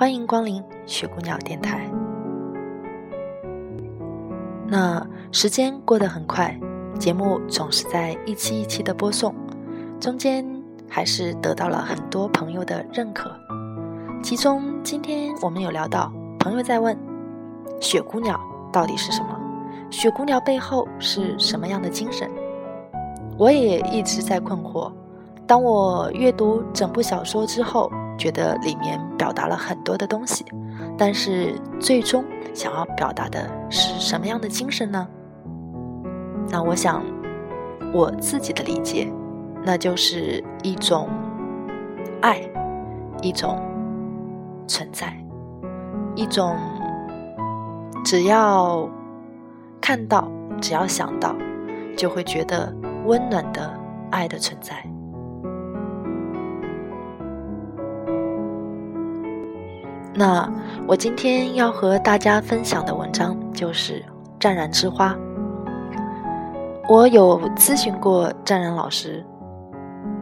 [0.00, 1.86] 欢迎光临雪姑娘电台。
[4.66, 6.58] 那时间过得很快，
[6.98, 9.34] 节目总是在一期一期的播送，
[10.00, 10.42] 中间
[10.88, 13.30] 还是得到了很多朋友的认可。
[14.22, 16.96] 其中今天我们有聊到，朋友在问
[17.78, 18.40] 雪姑娘
[18.72, 19.38] 到底是什么？
[19.90, 22.26] 雪姑娘背后是什么样的精神？
[23.36, 24.90] 我也一直在困惑。
[25.46, 30.44] 当我阅读整部小说之后，觉得里面表达了很多的东西，
[30.98, 35.08] 但是最终想要表达的是什么样的精神呢？
[36.50, 37.02] 那我想，
[37.94, 39.10] 我自己的理解，
[39.64, 41.08] 那就是一种
[42.20, 42.42] 爱，
[43.22, 43.58] 一种
[44.66, 45.16] 存在，
[46.14, 46.54] 一种
[48.04, 48.86] 只要
[49.80, 51.34] 看到，只要想到，
[51.96, 52.70] 就会觉得
[53.06, 53.72] 温暖的
[54.10, 54.84] 爱的存在。
[60.12, 60.52] 那
[60.88, 64.00] 我今天要和大家分享的文章就是
[64.40, 65.14] 《湛然之花》。
[66.88, 69.24] 我有咨询过湛然老师，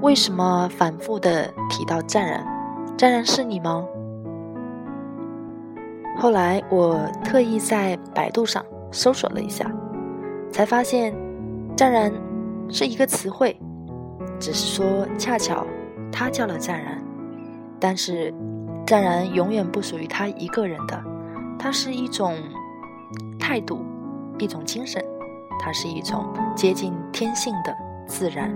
[0.00, 2.46] 为什么反复的提到湛然？
[2.96, 3.84] 湛然是你吗？
[6.16, 9.68] 后来我特意在百度上搜索了一下，
[10.52, 11.12] 才发现
[11.76, 12.12] 湛然
[12.68, 13.58] 是一个词汇，
[14.38, 15.66] 只是说恰巧
[16.12, 17.02] 他叫了湛然，
[17.80, 18.32] 但是。
[18.92, 21.02] 湛然永远不属于他一个人的，
[21.58, 22.34] 它是一种
[23.40, 23.82] 态度，
[24.38, 25.02] 一种精神，
[25.58, 27.74] 它是一种接近天性的
[28.06, 28.54] 自然。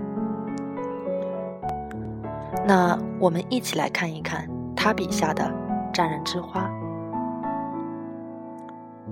[2.67, 5.51] 那我们一起来看一看他笔下的
[5.91, 6.69] 湛然之花。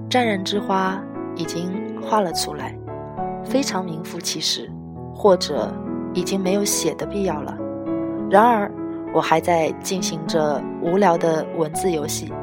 [0.08, 1.02] 湛然之花
[1.36, 2.78] 已经画了出来，
[3.44, 4.72] 非常名副其实，
[5.12, 5.74] 或者
[6.14, 7.58] 已经没有写的必要了。
[8.30, 8.72] 然而。
[9.16, 12.34] 我还在进行着无聊的文字游戏，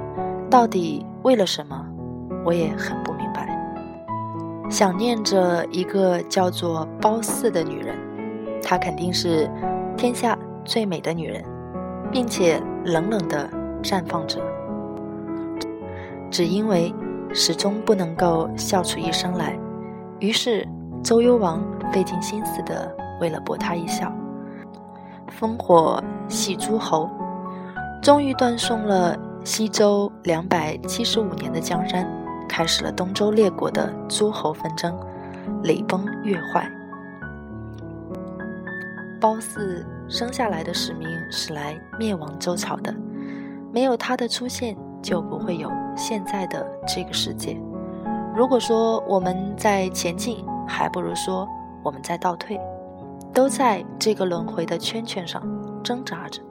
[0.49, 1.87] 到底为了什么？
[2.47, 3.47] 我也很不明白。
[4.71, 7.94] 想念着一个叫做褒姒的女人，
[8.62, 9.50] 她肯定是
[9.99, 11.44] 天下最美的女人，
[12.11, 13.47] 并且冷冷的
[13.82, 14.41] 绽放着，
[16.31, 16.91] 只因为
[17.34, 19.59] 始终不能够笑出一声来。
[20.21, 20.66] 于是
[21.05, 21.62] 周幽王
[21.93, 22.91] 费尽心思的
[23.21, 24.11] 为了博她一笑。
[25.38, 27.10] 烽火戏诸侯，
[28.03, 32.06] 终于断送了西周两百七十五年的江山，
[32.48, 34.97] 开始了东周列国的诸侯纷争，
[35.62, 36.70] 礼崩乐坏。
[39.20, 39.60] 褒姒
[40.09, 42.93] 生下来的使命是来灭亡周朝的，
[43.72, 47.56] 没有他的出现，就不会有现在的这个世界。
[48.34, 51.49] 如果说我们在前进，还不如说
[51.82, 52.60] 我们在倒退。
[53.34, 55.43] 都在这个轮回的圈圈上
[55.82, 56.43] 挣扎着，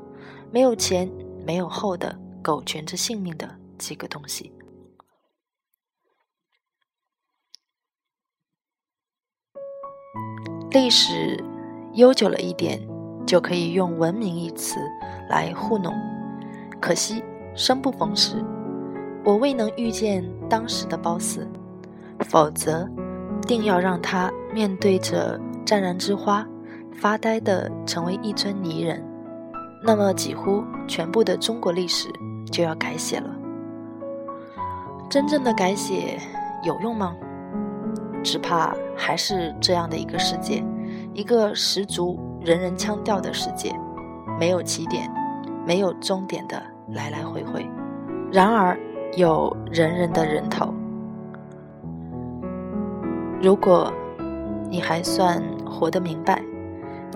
[0.52, 1.10] 没有前，
[1.46, 4.52] 没有后的苟全着性命的几个东西。
[10.72, 11.44] 历史
[11.94, 12.82] 悠久了一点，
[13.28, 14.80] 就可以用“文明”一词
[15.30, 15.94] 来糊弄。
[16.80, 17.22] 可惜
[17.56, 18.44] 生不逢时，
[19.24, 21.46] 我未能遇见当时的褒姒，
[22.22, 22.90] 否则
[23.46, 26.48] 定要让他面对着湛然之花。
[26.94, 29.04] 发呆的成为一尊泥人，
[29.84, 32.08] 那么几乎全部的中国历史
[32.52, 33.30] 就要改写了。
[35.10, 36.20] 真正的改写
[36.64, 37.16] 有用吗？
[38.24, 40.64] 只怕还是这样的一个世界，
[41.14, 43.74] 一个十足人人腔调的世界，
[44.40, 45.12] 没有起点，
[45.66, 47.68] 没有终点的来来回回，
[48.32, 48.78] 然而
[49.16, 50.72] 有人人的人头。
[53.42, 53.92] 如果
[54.70, 56.40] 你还算活得明白。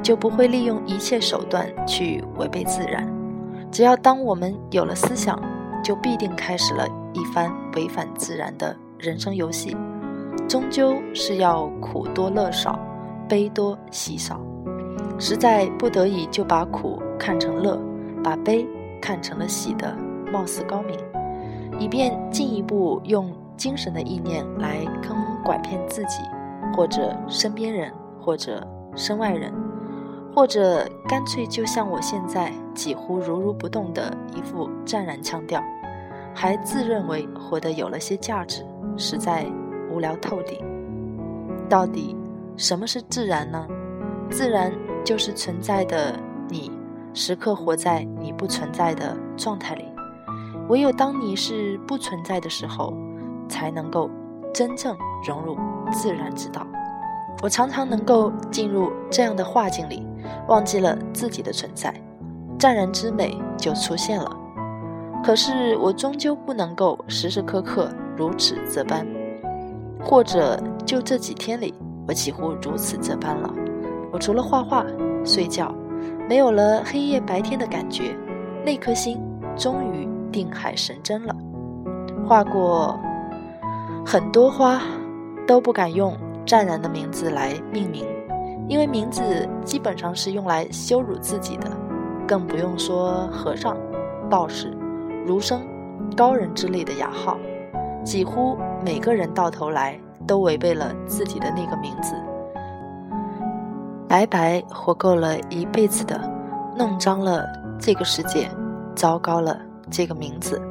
[0.01, 3.07] 就不会利用一切手段去违背自然。
[3.71, 5.41] 只要当我们有了思想，
[5.83, 9.75] 就必定开始了一番违反自然的人生游戏。
[10.47, 12.79] 终究是要苦多乐少，
[13.27, 14.39] 悲多喜少。
[15.17, 17.79] 实在不得已，就把苦看成乐，
[18.23, 18.67] 把悲
[19.01, 19.95] 看成了喜的，
[20.31, 20.97] 貌似高明，
[21.79, 26.19] 以便进一步用精神的意念来坑拐骗自己，
[26.75, 28.65] 或者身边人，或者
[28.95, 29.51] 身外人。
[30.35, 35.63] 或者干脆就像我现在几乎如如不动的一副湛然腔调，
[36.33, 38.65] 还自认为活得有了些价值，
[38.97, 39.45] 实在
[39.89, 40.59] 无聊透顶。
[41.69, 42.13] 到底
[42.57, 43.65] 什么是自然呢？
[44.29, 44.73] 自然
[45.05, 46.69] 就是存在的你，
[47.13, 49.85] 时刻活在你不存在的状态里。
[50.67, 52.93] 唯有当你是不存在的时候，
[53.47, 54.09] 才能够
[54.53, 55.57] 真正融入
[55.93, 56.67] 自然之道。
[57.41, 60.05] 我常常能够进入这样的画境里，
[60.47, 61.93] 忘记了自己的存在，
[62.57, 64.37] 湛然之美就出现了。
[65.23, 69.05] 可是我终究不能够时时刻刻如此这般，
[70.03, 71.73] 或者就这几天里，
[72.07, 73.51] 我几乎如此这般了。
[74.11, 74.85] 我除了画画、
[75.23, 75.73] 睡觉，
[76.29, 78.15] 没有了黑夜白天的感觉。
[78.63, 79.19] 那颗心
[79.55, 81.35] 终于定海神针了。
[82.27, 82.99] 画过
[84.05, 84.81] 很多花，
[85.47, 86.15] 都不敢用。
[86.45, 88.05] 湛然的名字来命名，
[88.67, 91.69] 因为名字基本上是用来羞辱自己的，
[92.27, 93.77] 更不用说和尚、
[94.29, 94.75] 道士、
[95.25, 95.61] 儒生、
[96.15, 97.37] 高人之类的雅号。
[98.03, 102.15] 几乎每个人到头来都违背了自己的那个名字，
[104.07, 106.19] 白白活够了一辈子的，
[106.77, 107.45] 弄脏了
[107.79, 108.49] 这个世界，
[108.95, 109.59] 糟糕了
[109.89, 110.61] 这个名字，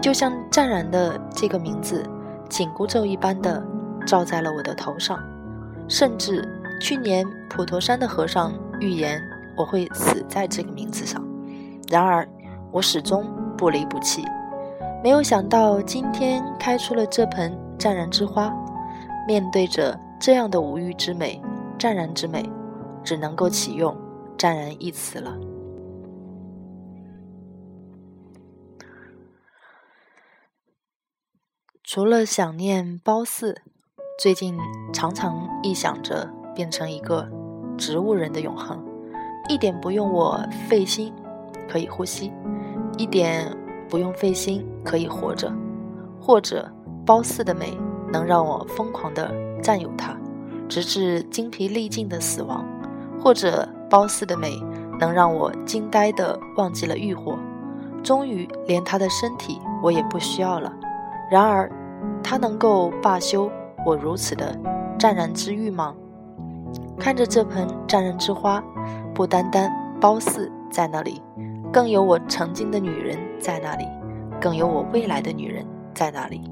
[0.00, 2.04] 就像湛然的这个名字，
[2.48, 3.62] 紧箍咒一般的。
[4.06, 5.18] 罩在了我的头上，
[5.86, 6.48] 甚至
[6.80, 9.22] 去年普陀山的和尚预言
[9.56, 11.22] 我会死在这个名字上。
[11.88, 12.28] 然而
[12.70, 13.26] 我始终
[13.56, 14.24] 不离不弃，
[15.02, 18.52] 没有想到今天开出了这盆湛然之花。
[19.26, 21.40] 面对着这样的无欲之美、
[21.78, 22.48] 湛然之美，
[23.04, 23.96] 只能够启用
[24.38, 25.38] “湛然”一词了。
[31.82, 33.54] 除了想念褒姒。
[34.20, 34.58] 最近
[34.92, 36.28] 常常臆想着
[36.58, 37.24] 变成一个
[37.76, 38.84] 植物人的永恒，
[39.48, 41.14] 一点不用我费心
[41.70, 42.32] 可以呼吸，
[42.96, 43.46] 一点
[43.88, 45.52] 不用费心可以活着，
[46.20, 46.68] 或者
[47.06, 47.78] 褒姒的美
[48.12, 49.32] 能让我疯狂的
[49.62, 50.16] 占有它，
[50.68, 52.64] 直至精疲力尽的死亡，
[53.22, 54.60] 或者褒姒的美
[54.98, 57.38] 能让我惊呆的忘记了欲火，
[58.02, 60.72] 终于连她的身体我也不需要了。
[61.30, 61.70] 然而，
[62.20, 63.48] 她能够罢休。
[63.86, 64.58] 我如此的
[64.98, 65.94] 湛然之欲吗？
[66.98, 68.62] 看着这盆湛然之花，
[69.14, 71.22] 不单单褒姒在那里，
[71.72, 73.84] 更有我曾经的女人在那里，
[74.40, 75.64] 更有我未来的女人
[75.94, 76.42] 在那里，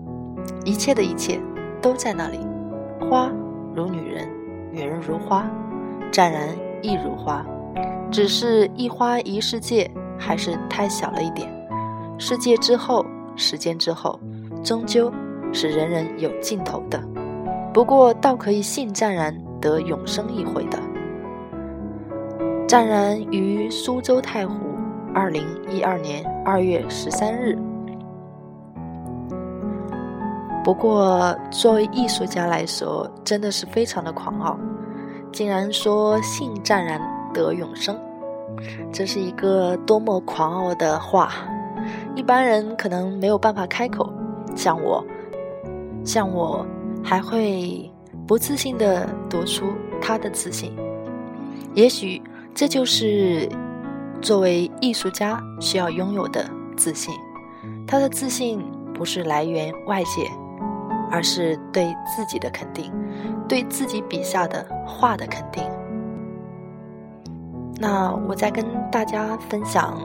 [0.64, 1.40] 一切的一切
[1.82, 2.38] 都在那里。
[3.10, 3.30] 花
[3.74, 4.28] 如女人，
[4.72, 5.48] 女人如花，
[6.10, 6.48] 湛然
[6.82, 7.44] 亦如花，
[8.10, 11.48] 只是一花一世界还是太小了一点。
[12.18, 13.04] 世界之后，
[13.36, 14.18] 时间之后，
[14.62, 15.12] 终究
[15.52, 17.00] 是人人有尽头的。
[17.72, 20.78] 不过，倒可以信湛然得永生一回的。
[22.68, 24.54] 湛然于苏州太湖，
[25.12, 27.58] 二零一二年二月十三日。
[30.62, 34.56] 不过，作为艺术家来说，真的是非常的狂傲，
[35.32, 37.00] 竟然说信湛然
[37.34, 37.98] 得永生，
[38.92, 41.32] 这是一个多么狂傲的话！
[42.14, 44.08] 一般人可能没有办法开口，
[44.54, 45.04] 像我，
[46.04, 46.64] 像我。
[47.04, 47.88] 还会
[48.26, 50.74] 不自信的读出他的自信，
[51.74, 52.20] 也许
[52.54, 53.48] 这就是
[54.20, 56.44] 作为艺术家需要拥有的
[56.76, 57.14] 自信。
[57.86, 58.60] 他的自信
[58.92, 60.28] 不是来源外界，
[61.08, 62.92] 而是对自己的肯定，
[63.48, 65.62] 对自己笔下的画的肯定。
[67.78, 69.96] 那我再跟大家分享，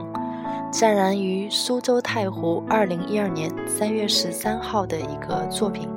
[0.70, 5.88] 湛然于苏州太湖二零一二年三月十三号的一个作品。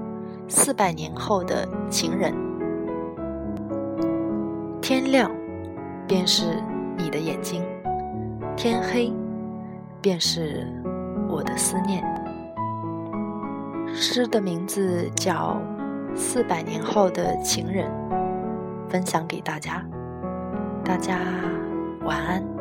[0.48, 2.34] 四百年后的情人，
[4.82, 5.32] 天亮，
[6.08, 6.62] 便是
[6.98, 7.64] 你的眼睛；
[8.56, 9.12] 天黑，
[10.02, 10.68] 便是
[11.28, 12.04] 我的思念。
[13.88, 15.60] 诗的名字叫
[16.16, 17.90] 《四百年后的情人》，
[18.90, 19.84] 分享给大家。
[20.84, 21.20] 大家
[22.04, 22.54] 晚安。